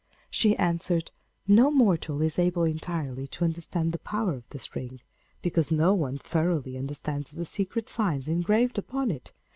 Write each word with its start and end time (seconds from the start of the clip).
She 0.31 0.55
answered, 0.55 1.11
'No 1.47 1.69
mortal 1.69 2.23
is 2.23 2.39
able 2.39 2.63
entirely 2.63 3.27
to 3.27 3.45
understand 3.45 3.91
the 3.91 3.99
power 3.99 4.33
of 4.33 4.49
this 4.49 4.75
ring, 4.75 4.99
because 5.43 5.69
no 5.71 5.93
one 5.93 6.17
thoroughly 6.17 6.75
understands 6.75 7.29
the 7.33 7.45
secret 7.45 7.87
signs 7.87 8.27
engraved 8.27 8.79
upon 8.79 9.11
it. 9.11 9.31